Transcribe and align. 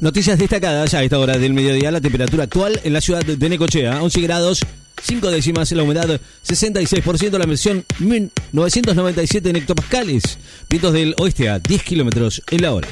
Noticias 0.00 0.38
destacadas 0.38 0.94
a 0.94 1.02
esta 1.02 1.18
hora 1.18 1.38
del 1.38 1.54
mediodía. 1.54 1.90
La 1.90 2.00
temperatura 2.00 2.44
actual 2.44 2.80
en 2.84 2.92
la 2.92 3.00
ciudad 3.00 3.24
de 3.24 3.48
Necochea, 3.48 4.00
11 4.00 4.20
grados, 4.20 4.60
5 5.02 5.30
décimas, 5.30 5.72
la 5.72 5.82
humedad 5.82 6.20
66%, 6.46 7.36
la 7.36 7.46
presión 7.46 7.84
1997 7.98 9.50
en 9.50 9.56
hectopascales. 9.56 10.38
Vientos 10.68 10.92
del 10.92 11.16
oeste 11.18 11.48
a 11.48 11.58
10 11.58 11.82
kilómetros 11.82 12.42
en 12.48 12.62
la 12.62 12.74
hora. 12.74 12.88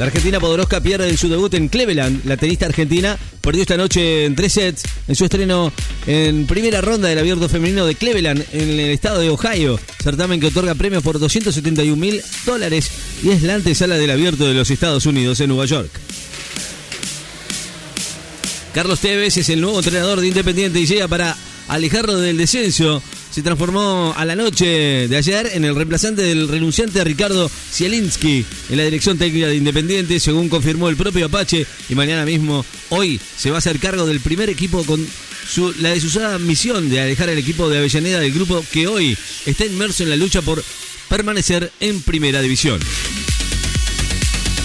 La 0.00 0.06
Argentina 0.06 0.40
Podoroska 0.40 0.80
pierde 0.80 1.10
en 1.10 1.18
su 1.18 1.28
debut 1.28 1.52
en 1.52 1.68
Cleveland. 1.68 2.24
La 2.24 2.38
tenista 2.38 2.64
argentina 2.64 3.18
perdió 3.42 3.60
esta 3.60 3.76
noche 3.76 4.24
en 4.24 4.34
tres 4.34 4.54
sets 4.54 4.82
en 5.06 5.14
su 5.14 5.26
estreno 5.26 5.70
en 6.06 6.46
primera 6.46 6.80
ronda 6.80 7.06
del 7.06 7.18
abierto 7.18 7.50
femenino 7.50 7.84
de 7.84 7.96
Cleveland 7.96 8.42
en 8.52 8.70
el 8.70 8.92
estado 8.92 9.20
de 9.20 9.28
Ohio. 9.28 9.78
Certamen 10.02 10.40
que 10.40 10.46
otorga 10.46 10.74
premios 10.74 11.02
por 11.02 11.18
271 11.18 11.94
mil 12.00 12.22
dólares 12.46 12.90
y 13.22 13.28
es 13.28 13.42
la 13.42 13.56
antesala 13.56 13.98
del 13.98 14.10
abierto 14.10 14.48
de 14.48 14.54
los 14.54 14.70
Estados 14.70 15.04
Unidos 15.04 15.38
en 15.40 15.48
Nueva 15.48 15.66
York. 15.66 15.90
Carlos 18.72 19.00
Tevez 19.00 19.36
es 19.36 19.50
el 19.50 19.60
nuevo 19.60 19.80
entrenador 19.80 20.22
de 20.22 20.28
Independiente 20.28 20.80
y 20.80 20.86
llega 20.86 21.08
para 21.08 21.36
alejarlo 21.68 22.16
del 22.16 22.38
descenso 22.38 23.02
se 23.30 23.42
transformó 23.42 24.12
a 24.16 24.24
la 24.24 24.34
noche 24.34 25.08
de 25.08 25.16
ayer 25.16 25.50
en 25.54 25.64
el 25.64 25.74
reemplazante 25.74 26.22
del 26.22 26.48
renunciante 26.48 27.02
Ricardo 27.04 27.48
Zielinski 27.48 28.44
en 28.68 28.76
la 28.76 28.84
dirección 28.84 29.18
técnica 29.18 29.46
de 29.46 29.56
Independiente, 29.56 30.18
según 30.18 30.48
confirmó 30.48 30.88
el 30.88 30.96
propio 30.96 31.26
Apache. 31.26 31.66
Y 31.88 31.94
mañana 31.94 32.24
mismo, 32.24 32.64
hoy, 32.88 33.20
se 33.36 33.50
va 33.50 33.56
a 33.56 33.58
hacer 33.58 33.78
cargo 33.78 34.06
del 34.06 34.20
primer 34.20 34.50
equipo 34.50 34.84
con 34.84 35.06
la 35.78 35.90
desusada 35.90 36.38
misión 36.38 36.90
de 36.90 37.00
alejar 37.00 37.28
al 37.28 37.38
equipo 37.38 37.68
de 37.68 37.78
Avellaneda 37.78 38.20
del 38.20 38.32
grupo 38.32 38.64
que 38.72 38.86
hoy 38.86 39.16
está 39.46 39.64
inmerso 39.64 40.02
en 40.02 40.10
la 40.10 40.16
lucha 40.16 40.42
por 40.42 40.62
permanecer 41.08 41.72
en 41.80 42.00
primera 42.02 42.40
división. 42.40 42.80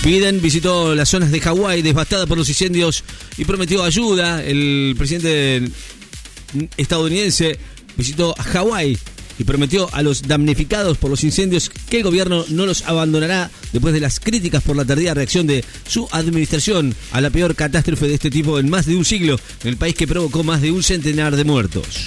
Biden 0.03 0.39
visitó 0.41 0.93
las 0.93 1.09
zonas 1.09 1.31
de 1.31 1.41
Hawái 1.41 1.81
devastadas 1.81 2.27
por 2.27 2.37
los 2.37 2.47
incendios 2.47 3.03
y 3.37 3.45
prometió 3.45 3.83
ayuda. 3.83 4.43
El 4.43 4.93
presidente 4.97 5.67
estadounidense 6.77 7.57
visitó 7.97 8.35
Hawái 8.37 8.97
y 9.37 9.43
prometió 9.43 9.89
a 9.93 10.01
los 10.01 10.23
damnificados 10.23 10.97
por 10.97 11.09
los 11.09 11.23
incendios 11.23 11.69
que 11.89 11.97
el 11.97 12.03
gobierno 12.03 12.45
no 12.49 12.65
los 12.65 12.83
abandonará 12.83 13.51
después 13.73 13.93
de 13.93 13.99
las 13.99 14.19
críticas 14.19 14.63
por 14.63 14.75
la 14.75 14.85
tardía 14.85 15.13
reacción 15.13 15.47
de 15.47 15.63
su 15.87 16.07
administración 16.11 16.95
a 17.11 17.21
la 17.21 17.29
peor 17.29 17.55
catástrofe 17.55 18.07
de 18.07 18.15
este 18.15 18.29
tipo 18.31 18.59
en 18.59 18.69
más 18.69 18.85
de 18.85 18.95
un 18.95 19.05
siglo 19.05 19.39
en 19.63 19.69
el 19.69 19.77
país 19.77 19.95
que 19.95 20.07
provocó 20.07 20.43
más 20.43 20.61
de 20.61 20.71
un 20.71 20.83
centenar 20.83 21.35
de 21.35 21.43
muertos. 21.43 22.05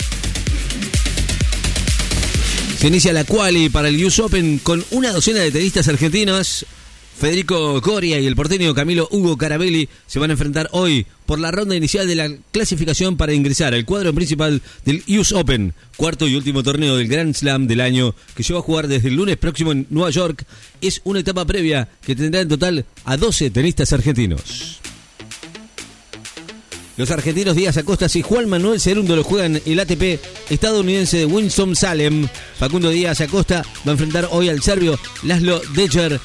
Se 2.79 2.87
inicia 2.87 3.13
la 3.13 3.25
quali 3.25 3.69
para 3.71 3.89
el 3.89 4.05
US 4.05 4.21
Open 4.21 4.59
con 4.59 4.85
una 4.93 5.11
docena 5.13 5.41
de 5.41 5.51
tenistas 5.51 5.89
argentinos 5.89 6.65
Federico 7.19 7.83
Coria 7.83 8.21
y 8.21 8.27
el 8.27 8.37
porteño 8.37 8.73
Camilo 8.75 9.09
Hugo 9.11 9.37
Carabelli 9.37 9.89
se 10.07 10.21
van 10.21 10.31
a 10.31 10.35
enfrentar 10.35 10.69
hoy 10.71 11.05
por 11.27 11.41
la 11.41 11.51
ronda 11.51 11.75
inicial 11.75 12.07
de 12.07 12.15
la 12.15 12.33
clasificación 12.53 13.17
para 13.17 13.33
ingresar 13.33 13.75
al 13.75 13.85
cuadro 13.85 14.15
principal 14.15 14.63
del 14.85 15.03
US 15.19 15.33
Open, 15.33 15.75
cuarto 15.97 16.29
y 16.29 16.37
último 16.37 16.63
torneo 16.63 16.97
del 16.97 17.09
Grand 17.09 17.35
Slam 17.35 17.67
del 17.67 17.81
año 17.81 18.15
que 18.37 18.45
se 18.45 18.53
va 18.53 18.61
a 18.61 18.63
jugar 18.63 18.87
desde 18.87 19.09
el 19.09 19.17
lunes 19.17 19.37
próximo 19.37 19.73
en 19.73 19.89
Nueva 19.91 20.11
York. 20.11 20.45
Es 20.81 21.01
una 21.03 21.19
etapa 21.19 21.45
previa 21.45 21.89
que 22.03 22.15
tendrá 22.15 22.41
en 22.41 22.49
total 22.49 22.85
a 23.05 23.17
12 23.17 23.51
tenistas 23.51 23.93
argentinos. 23.93 24.79
Los 26.97 27.11
argentinos 27.11 27.57
Díaz 27.57 27.77
Acosta 27.79 28.07
y 28.15 28.23
Juan 28.23 28.49
Manuel 28.49 28.81
Cerundo 28.81 29.23
juegan 29.25 29.61
el 29.67 29.81
ATP 29.81 30.21
estadounidense 30.51 31.19
de 31.19 31.27
Winston-Salem. 31.27 32.29
Facundo 32.59 32.91
Díaz 32.91 33.21
Acosta 33.21 33.65
va 33.87 33.91
a 33.91 33.95
enfrentar 33.95 34.29
hoy 34.31 34.49
al 34.49 34.63
serbio 34.63 34.99
Laszlo 35.25 35.61
Decher 35.75 36.21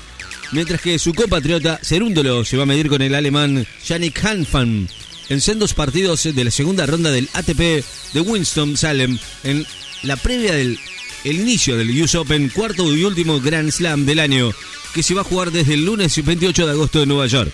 mientras 0.54 0.82
que 0.82 1.00
su 1.00 1.14
compatriota 1.14 1.80
Cerúndolo 1.84 2.46
se 2.46 2.58
va 2.58 2.64
a 2.64 2.68
medir 2.68 2.88
con 2.88 3.02
el 3.02 3.16
alemán 3.16 3.66
Yannick 3.86 4.24
Hanfan 4.24 4.88
en 5.30 5.42
sendos 5.42 5.74
partidos 5.74 6.24
de 6.24 6.44
la 6.44 6.52
segunda 6.52 6.86
ronda 6.86 7.12
del 7.12 7.30
ATP 7.34 7.84
de 8.14 8.22
Winston-Salem 8.22 9.18
en 9.44 9.66
la 10.04 10.16
previa 10.16 10.54
del 10.54 10.80
inicio 11.24 11.78
del 11.78 11.90
US 12.02 12.16
Open, 12.16 12.50
cuarto 12.50 12.94
y 12.96 13.04
último 13.04 13.40
Grand 13.40 13.72
Slam 13.72 14.06
del 14.06 14.20
año, 14.20 14.52
que 14.94 15.04
se 15.04 15.14
va 15.14 15.22
a 15.22 15.26
jugar 15.26 15.52
desde 15.52 15.74
el 15.74 15.86
lunes 15.86 16.24
28 16.24 16.66
de 16.66 16.72
agosto 16.72 17.02
en 17.02 17.10
Nueva 17.10 17.28
York. 17.28 17.54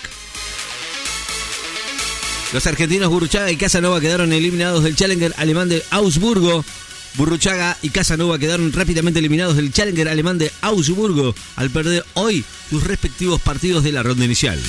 Los 2.52 2.66
argentinos 2.66 3.10
Burruchaga 3.10 3.52
y 3.52 3.58
Casanova 3.58 4.02
quedaron 4.02 4.34
eliminados 4.34 4.84
del 4.84 4.96
Challenger 4.96 5.34
alemán 5.38 5.70
de 5.70 5.84
Augsburgo 5.92 6.66
Burruchaga 7.16 7.78
y 7.82 7.90
Casanova 7.90 8.40
quedaron 8.40 8.72
rápidamente 8.72 9.20
eliminados 9.20 9.56
del 9.56 9.72
Challenger 9.72 10.08
alemán 10.08 10.38
de 10.38 10.52
Augsburgo 10.62 11.36
al 11.56 11.70
perder 11.70 12.06
hoy 12.14 12.44
sus 12.70 12.84
respectivos 12.84 13.42
partidos 13.42 13.84
de 13.84 13.92
la 13.92 14.04
ronda 14.04 14.26
inicial. 14.26 14.60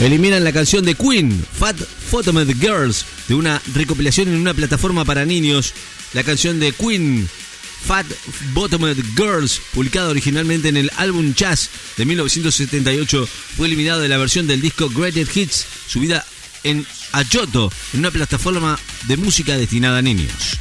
Eliminan 0.00 0.44
la 0.44 0.52
canción 0.52 0.84
de 0.84 0.94
Queen, 0.94 1.44
Fat 1.58 1.76
Photomed 1.76 2.48
Girls, 2.58 3.04
de 3.28 3.34
una 3.34 3.60
recopilación 3.74 4.28
en 4.28 4.40
una 4.40 4.54
plataforma 4.54 5.04
para 5.04 5.26
niños. 5.26 5.74
La 6.14 6.24
canción 6.24 6.58
de 6.58 6.72
Queen, 6.72 7.28
Fat 7.86 8.06
Bottomed 8.54 8.96
Girls, 9.16 9.60
publicada 9.72 10.08
originalmente 10.08 10.68
en 10.68 10.76
el 10.76 10.90
álbum 10.96 11.34
Jazz 11.34 11.70
de 11.96 12.04
1978, 12.04 13.28
fue 13.56 13.66
eliminada 13.66 14.00
de 14.00 14.08
la 14.08 14.18
versión 14.18 14.46
del 14.46 14.60
disco 14.60 14.88
Greatest 14.88 15.36
Hits, 15.36 15.66
subida 15.86 16.24
en 16.64 16.86
Ayoto, 17.12 17.72
en 17.92 18.00
una 18.00 18.10
plataforma 18.10 18.78
de 19.06 19.16
música 19.16 19.56
destinada 19.56 19.98
a 19.98 20.02
niños. 20.02 20.58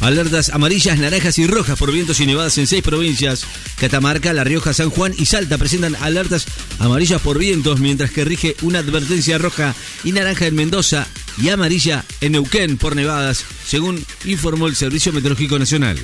Alertas 0.00 0.50
amarillas, 0.50 0.98
naranjas 0.98 1.38
y 1.38 1.46
rojas 1.46 1.78
por 1.78 1.90
vientos 1.90 2.20
y 2.20 2.26
nevadas 2.26 2.58
en 2.58 2.66
seis 2.66 2.82
provincias. 2.82 3.46
Catamarca, 3.80 4.34
La 4.34 4.44
Rioja, 4.44 4.74
San 4.74 4.90
Juan 4.90 5.14
y 5.16 5.24
Salta 5.24 5.56
presentan 5.56 5.96
alertas 5.96 6.46
amarillas 6.78 7.22
por 7.22 7.38
vientos, 7.38 7.80
mientras 7.80 8.10
que 8.10 8.24
rige 8.24 8.54
una 8.60 8.80
advertencia 8.80 9.38
roja 9.38 9.74
y 10.04 10.12
naranja 10.12 10.46
en 10.46 10.56
Mendoza 10.56 11.06
y 11.40 11.48
amarilla 11.48 12.04
en 12.20 12.32
Neuquén 12.32 12.76
por 12.76 12.96
nevadas, 12.96 13.44
según 13.66 14.04
informó 14.26 14.66
el 14.66 14.76
Servicio 14.76 15.10
Meteorológico 15.12 15.58
Nacional. 15.58 15.98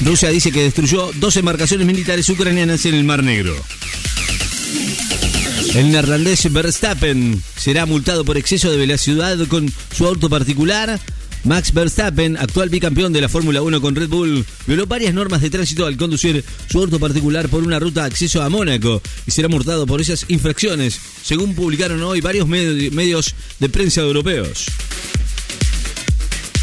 Rusia 0.00 0.30
dice 0.30 0.52
que 0.52 0.62
destruyó 0.62 1.10
dos 1.16 1.36
embarcaciones 1.36 1.86
militares 1.86 2.28
ucranianas 2.30 2.86
en 2.86 2.94
el 2.94 3.04
Mar 3.04 3.22
Negro. 3.22 3.54
El 5.74 5.92
neerlandés 5.92 6.50
Verstappen 6.50 7.42
será 7.56 7.84
multado 7.84 8.24
por 8.24 8.36
exceso 8.36 8.70
de 8.70 8.78
velocidad 8.78 9.36
con 9.48 9.70
su 9.94 10.06
auto 10.06 10.30
particular. 10.30 10.98
Max 11.44 11.72
Verstappen, 11.72 12.36
actual 12.36 12.68
bicampeón 12.68 13.12
de 13.12 13.20
la 13.20 13.28
Fórmula 13.28 13.62
1 13.62 13.80
con 13.80 13.94
Red 13.94 14.08
Bull, 14.08 14.44
violó 14.66 14.86
varias 14.86 15.14
normas 15.14 15.40
de 15.40 15.50
tránsito 15.50 15.86
al 15.86 15.96
conducir 15.96 16.44
su 16.70 16.80
auto 16.80 16.98
particular 16.98 17.48
por 17.48 17.62
una 17.62 17.78
ruta 17.78 18.00
de 18.02 18.08
acceso 18.08 18.42
a 18.42 18.48
Mónaco 18.48 19.02
y 19.26 19.30
será 19.30 19.48
multado 19.48 19.86
por 19.86 20.00
esas 20.00 20.24
infracciones, 20.28 20.98
según 21.22 21.54
publicaron 21.54 22.02
hoy 22.02 22.20
varios 22.20 22.48
medios 22.48 23.34
de 23.60 23.68
prensa 23.68 24.00
europeos. 24.00 24.66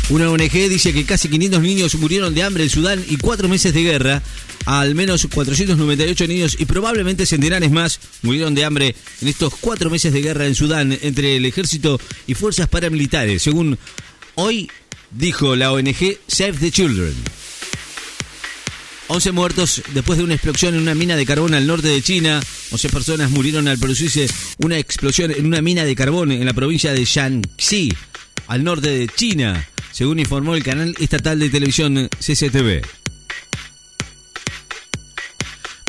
Una 0.09 0.29
ONG 0.29 0.51
dice 0.69 0.93
que 0.93 1.03
casi 1.03 1.29
500 1.29 1.61
niños 1.61 1.95
murieron 1.95 2.35
de 2.35 2.43
hambre 2.43 2.63
en 2.63 2.69
Sudán 2.69 3.03
y 3.09 3.17
cuatro 3.17 3.49
meses 3.49 3.73
de 3.73 3.81
guerra 3.81 4.21
al 4.65 4.93
menos 4.93 5.27
498 5.31 6.27
niños 6.27 6.57
y 6.59 6.65
probablemente 6.65 7.25
centenares 7.25 7.71
más 7.71 7.99
murieron 8.21 8.53
de 8.53 8.65
hambre 8.65 8.95
en 9.21 9.27
estos 9.27 9.53
cuatro 9.59 9.89
meses 9.89 10.13
de 10.13 10.21
guerra 10.21 10.45
en 10.45 10.55
Sudán 10.55 10.97
entre 11.01 11.35
el 11.37 11.45
ejército 11.45 11.99
y 12.27 12.33
fuerzas 12.33 12.67
paramilitares, 12.67 13.41
según 13.41 13.77
hoy 14.35 14.69
dijo 15.11 15.55
la 15.55 15.71
ONG 15.71 16.17
Save 16.27 16.53
the 16.53 16.71
Children. 16.71 17.13
11 19.07 19.31
muertos 19.33 19.83
después 19.93 20.17
de 20.17 20.23
una 20.23 20.33
explosión 20.33 20.73
en 20.73 20.81
una 20.81 20.95
mina 20.95 21.15
de 21.15 21.27
carbón 21.27 21.53
al 21.53 21.67
norte 21.67 21.87
de 21.87 22.01
China. 22.01 22.41
11 22.71 22.89
personas 22.89 23.29
murieron 23.29 23.67
al 23.67 23.77
producirse 23.77 24.27
una 24.57 24.79
explosión 24.79 25.31
en 25.31 25.45
una 25.45 25.61
mina 25.61 25.85
de 25.85 25.95
carbón 25.95 26.31
en 26.31 26.45
la 26.45 26.53
provincia 26.53 26.91
de 26.91 27.05
Shanxi, 27.05 27.93
al 28.47 28.63
norte 28.63 28.89
de 28.89 29.07
China, 29.07 29.67
según 29.95 30.19
informó 30.19 30.55
el 30.55 30.63
canal 30.63 30.93
estatal 30.99 31.39
de 31.39 31.49
televisión 31.49 32.09
CCTV. 32.19 32.81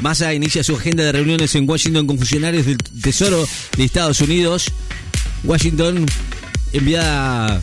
Massa 0.00 0.32
inicia 0.32 0.62
su 0.62 0.76
agenda 0.76 1.02
de 1.02 1.10
reuniones 1.10 1.52
en 1.56 1.68
Washington 1.68 2.06
con 2.06 2.16
funcionarios 2.16 2.66
del 2.66 2.76
Tesoro 2.76 3.44
de 3.76 3.84
Estados 3.84 4.20
Unidos. 4.20 4.70
Washington 5.42 6.06
envía 6.72 7.60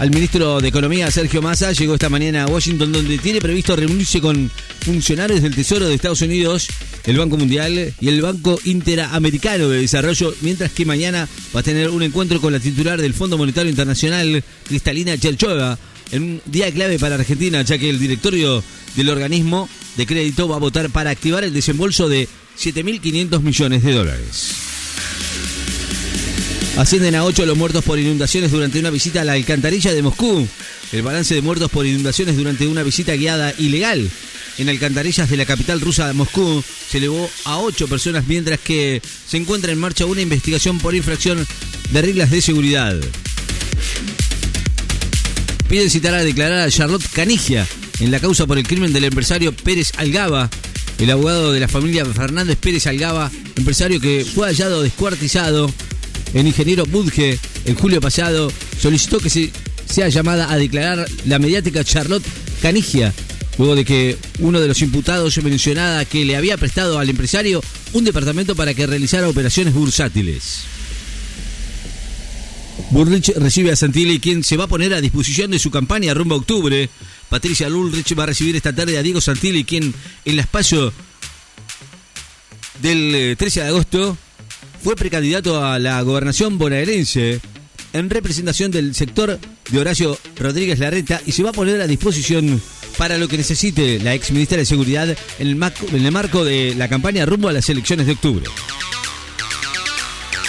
al 0.00 0.10
ministro 0.10 0.60
de 0.60 0.66
Economía, 0.66 1.08
Sergio 1.12 1.40
Massa, 1.40 1.70
llegó 1.70 1.94
esta 1.94 2.08
mañana 2.08 2.42
a 2.42 2.46
Washington 2.48 2.90
donde 2.90 3.16
tiene 3.18 3.40
previsto 3.40 3.76
reunirse 3.76 4.20
con 4.20 4.50
funcionarios 4.80 5.42
del 5.42 5.54
Tesoro 5.54 5.86
de 5.86 5.94
Estados 5.94 6.22
Unidos, 6.22 6.66
el 7.04 7.18
Banco 7.18 7.36
Mundial 7.36 7.94
y 8.00 8.08
el 8.08 8.20
Banco 8.20 8.58
Interamericano 8.64 9.68
de 9.68 9.80
Desarrollo, 9.80 10.34
mientras 10.42 10.72
que 10.72 10.84
mañana 10.84 11.28
va 11.54 11.60
a 11.60 11.62
tener 11.62 11.90
un 11.90 12.02
encuentro 12.02 12.40
con 12.40 12.52
la 12.52 12.60
titular 12.60 13.00
del 13.00 13.14
Fondo 13.14 13.38
Monetario 13.38 13.70
Internacional, 13.70 14.42
Cristalina 14.66 15.16
Cherchova, 15.16 15.78
en 16.12 16.22
un 16.22 16.42
día 16.46 16.70
clave 16.72 16.98
para 16.98 17.14
Argentina, 17.14 17.62
ya 17.62 17.78
que 17.78 17.88
el 17.88 17.98
directorio 17.98 18.62
del 18.96 19.08
organismo 19.08 19.68
de 19.96 20.06
crédito 20.06 20.48
va 20.48 20.56
a 20.56 20.60
votar 20.60 20.90
para 20.90 21.10
activar 21.10 21.44
el 21.44 21.52
desembolso 21.52 22.08
de 22.08 22.28
7.500 22.58 23.40
millones 23.40 23.82
de 23.82 23.92
dólares. 23.92 24.54
Ascienden 26.76 27.14
a 27.14 27.24
8 27.24 27.46
los 27.46 27.58
muertos 27.58 27.84
por 27.84 27.98
inundaciones 27.98 28.50
durante 28.50 28.78
una 28.78 28.90
visita 28.90 29.20
a 29.20 29.24
la 29.24 29.32
alcantarilla 29.32 29.92
de 29.92 30.02
Moscú. 30.02 30.46
El 30.92 31.02
balance 31.02 31.34
de 31.34 31.42
muertos 31.42 31.70
por 31.70 31.86
inundaciones 31.86 32.36
durante 32.36 32.66
una 32.66 32.82
visita 32.82 33.14
guiada 33.14 33.54
ilegal 33.58 34.10
en 34.60 34.68
alcantarillas 34.68 35.30
de 35.30 35.38
la 35.38 35.46
capital 35.46 35.80
rusa, 35.80 36.12
Moscú, 36.12 36.62
se 36.90 36.98
elevó 36.98 37.30
a 37.44 37.58
ocho 37.58 37.88
personas 37.88 38.26
mientras 38.26 38.60
que 38.60 39.00
se 39.26 39.38
encuentra 39.38 39.72
en 39.72 39.78
marcha 39.78 40.04
una 40.04 40.20
investigación 40.20 40.78
por 40.78 40.94
infracción 40.94 41.46
de 41.90 42.02
reglas 42.02 42.30
de 42.30 42.42
seguridad. 42.42 42.94
Piden 45.66 45.88
citar 45.88 46.14
a 46.14 46.24
declarar 46.24 46.66
a 46.66 46.70
Charlotte 46.70 47.08
Canigia 47.12 47.66
en 48.00 48.10
la 48.10 48.20
causa 48.20 48.46
por 48.46 48.58
el 48.58 48.66
crimen 48.66 48.92
del 48.92 49.04
empresario 49.04 49.52
Pérez 49.56 49.92
Algaba. 49.96 50.50
El 50.98 51.10
abogado 51.10 51.52
de 51.52 51.60
la 51.60 51.68
familia 51.68 52.04
Fernández 52.04 52.58
Pérez 52.58 52.86
Algaba, 52.86 53.30
empresario 53.56 53.98
que 53.98 54.26
fue 54.26 54.48
hallado 54.48 54.82
descuartizado 54.82 55.72
en 56.34 56.46
ingeniero 56.46 56.84
Budge 56.84 57.38
en 57.64 57.74
julio 57.76 58.00
pasado, 58.02 58.52
solicitó 58.78 59.20
que 59.20 59.30
se 59.30 59.50
sea 59.86 60.08
llamada 60.08 60.52
a 60.52 60.56
declarar 60.56 61.06
la 61.24 61.38
mediática 61.38 61.82
Charlotte 61.82 62.24
Canigia, 62.60 63.14
luego 63.58 63.74
de 63.74 63.84
que 63.84 64.16
uno 64.38 64.60
de 64.60 64.68
los 64.68 64.80
imputados 64.82 65.36
mencionara 65.42 66.04
que 66.04 66.24
le 66.24 66.36
había 66.36 66.56
prestado 66.56 66.98
al 66.98 67.10
empresario 67.10 67.62
un 67.92 68.04
departamento 68.04 68.54
para 68.54 68.74
que 68.74 68.86
realizara 68.86 69.28
operaciones 69.28 69.74
bursátiles. 69.74 70.64
Burrich 72.90 73.36
recibe 73.36 73.70
a 73.70 73.76
Santilli, 73.76 74.18
quien 74.18 74.42
se 74.42 74.56
va 74.56 74.64
a 74.64 74.68
poner 74.68 74.94
a 74.94 75.00
disposición 75.00 75.50
de 75.50 75.58
su 75.58 75.70
campaña 75.70 76.14
rumbo 76.14 76.34
a 76.34 76.38
octubre. 76.38 76.88
Patricia 77.28 77.68
Lulrich 77.68 78.18
va 78.18 78.24
a 78.24 78.26
recibir 78.26 78.56
esta 78.56 78.74
tarde 78.74 78.98
a 78.98 79.02
Diego 79.02 79.20
Santilli, 79.20 79.64
quien 79.64 79.84
en 79.84 79.94
el 80.24 80.38
espacio 80.40 80.92
del 82.82 83.36
13 83.36 83.60
de 83.60 83.66
agosto 83.68 84.16
fue 84.82 84.96
precandidato 84.96 85.62
a 85.62 85.78
la 85.78 86.00
gobernación 86.02 86.58
bonaerense 86.58 87.40
en 87.92 88.10
representación 88.10 88.70
del 88.70 88.94
sector 88.94 89.38
de 89.70 89.78
Horacio 89.78 90.18
Rodríguez 90.36 90.78
Larreta 90.78 91.20
y 91.26 91.32
se 91.32 91.42
va 91.42 91.50
a 91.50 91.52
poner 91.52 91.80
a 91.80 91.86
disposición 91.86 92.60
para 92.96 93.18
lo 93.18 93.28
que 93.28 93.36
necesite 93.36 93.98
la 93.98 94.14
ex 94.14 94.30
ministra 94.30 94.58
de 94.58 94.64
Seguridad 94.64 95.08
en 95.38 95.46
el, 95.46 95.56
marco, 95.56 96.44
de 96.44 96.74
la 96.76 96.88
campaña 96.88 97.26
rumbo 97.26 97.48
a 97.48 97.52
las 97.52 97.68
elecciones 97.68 98.06
de 98.06 98.12
octubre. 98.12 98.46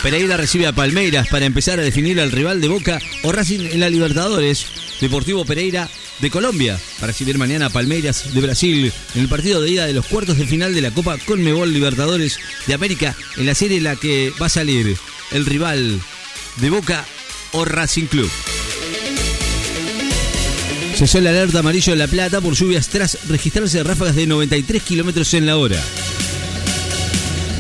Pereira 0.04 0.36
recibe 0.36 0.68
a 0.68 0.74
Palmeiras 0.74 1.28
para 1.28 1.46
empezar 1.46 1.80
a 1.80 1.84
definir 1.84 2.20
al 2.20 2.32
rival 2.32 2.60
de 2.60 2.68
Boca 2.68 3.00
o 3.24 3.32
Racing 3.32 3.70
en 3.72 3.80
la 3.80 3.90
Libertadores. 3.90 4.66
Deportivo 5.00 5.46
Pereira 5.46 5.90
de 6.20 6.30
Colombia 6.30 6.80
para 7.00 7.12
recibir 7.12 7.38
mañana 7.38 7.68
a 7.68 7.70
Palmeiras 7.70 8.34
de 8.34 8.42
Brasil 8.42 8.94
en 9.16 9.22
el 9.22 9.28
partido 9.28 9.62
de 9.62 9.72
ida 9.72 9.86
de 9.86 9.94
los 9.94 10.06
cuartos 10.06 10.38
de 10.38 10.46
final 10.46 10.74
de 10.76 10.82
la 10.82 10.92
Copa 10.92 11.18
Conmebol 11.18 11.74
Libertadores 11.74 12.40
de 12.68 12.74
América 12.74 13.16
en 13.38 13.48
la 13.48 13.56
serie 13.56 13.78
en 13.78 13.84
la 13.84 13.96
que 13.96 14.32
va 14.40 14.46
a 14.46 14.50
salir 14.50 14.96
el 15.32 15.46
rival 15.46 16.00
de 16.58 16.70
Boca 16.70 17.06
o 17.54 17.66
Racing 17.66 18.06
Club. 18.06 18.30
Cesó 21.02 21.18
el 21.18 21.26
alerta 21.26 21.58
amarillo 21.58 21.94
de 21.94 21.98
La 21.98 22.06
Plata 22.06 22.42
por 22.42 22.54
lluvias 22.54 22.88
tras 22.88 23.18
registrarse 23.28 23.82
ráfagas 23.82 24.16
de 24.16 24.28
93 24.28 24.84
kilómetros 24.84 25.34
en 25.34 25.48
la 25.48 25.58
hora. 25.58 25.82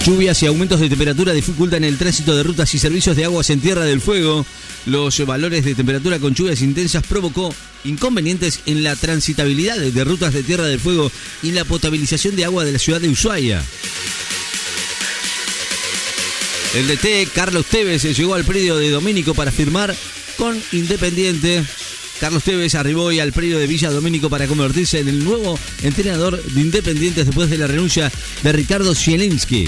Lluvias 0.05 0.43
y 0.43 0.45
aumentos 0.45 0.79
de 0.79 0.89
temperatura 0.89 1.33
dificultan 1.33 1.83
el 1.83 1.97
tránsito 1.97 2.35
de 2.35 2.43
rutas 2.43 2.71
y 2.75 2.77
servicios 2.77 3.15
de 3.15 3.25
aguas 3.25 3.49
en 3.49 3.59
Tierra 3.59 3.83
del 3.83 3.99
Fuego. 3.99 4.45
Los 4.85 5.25
valores 5.25 5.65
de 5.65 5.73
temperatura 5.73 6.19
con 6.19 6.35
lluvias 6.35 6.61
intensas 6.61 7.01
provocó 7.01 7.51
inconvenientes 7.83 8.59
en 8.67 8.83
la 8.83 8.95
transitabilidad 8.95 9.77
de 9.77 10.03
rutas 10.03 10.35
de 10.35 10.43
Tierra 10.43 10.65
del 10.65 10.79
Fuego 10.79 11.11
y 11.41 11.51
la 11.51 11.65
potabilización 11.65 12.35
de 12.35 12.45
agua 12.45 12.63
de 12.63 12.73
la 12.73 12.77
ciudad 12.77 13.01
de 13.01 13.09
Ushuaia. 13.09 13.63
El 16.75 16.88
DT 16.88 17.31
Carlos 17.33 17.65
Tevez 17.65 18.03
llegó 18.03 18.35
al 18.35 18.45
predio 18.45 18.77
de 18.77 18.91
Domínico 18.91 19.33
para 19.33 19.51
firmar 19.51 19.95
con 20.38 20.61
Independiente. 20.73 21.63
Carlos 22.21 22.44
Tevez 22.44 22.75
arribó 22.75 23.06
hoy 23.06 23.19
al 23.19 23.33
predio 23.33 23.57
de 23.57 23.65
Villa 23.65 23.89
Domínico 23.89 24.29
para 24.29 24.45
convertirse 24.45 25.00
en 25.00 25.07
el 25.07 25.25
nuevo 25.25 25.57
entrenador 25.81 26.39
de 26.39 26.62
Independientes 26.62 27.25
después 27.25 27.50
de 27.50 27.57
la 27.57 27.65
renuncia 27.65 28.12
de 28.44 28.51
Ricardo 28.51 28.94
Zielinski. 28.94 29.68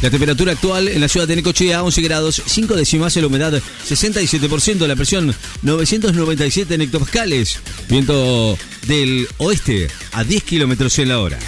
La 0.00 0.08
temperatura 0.08 0.52
actual 0.52 0.88
en 0.88 1.02
la 1.02 1.08
ciudad 1.08 1.28
de 1.28 1.36
Necochea 1.36 1.82
11 1.82 2.00
grados, 2.00 2.42
5 2.46 2.76
décimas, 2.76 3.14
la 3.14 3.26
humedad 3.26 3.60
67%, 3.86 4.86
la 4.86 4.96
presión 4.96 5.34
997 5.60 6.76
hectopascales, 6.76 7.58
viento 7.90 8.56
del 8.86 9.28
oeste 9.36 9.88
a 10.12 10.24
10 10.24 10.44
kilómetros 10.44 10.98
en 10.98 11.10
la 11.10 11.20
hora. 11.20 11.38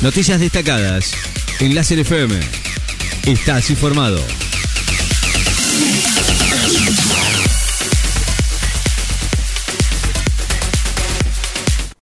Noticias 0.00 0.40
destacadas 0.40 1.12
en 1.60 1.74
Láser 1.74 1.98
FM. 1.98 2.34
Estás 3.26 3.68
informado. 3.68 4.22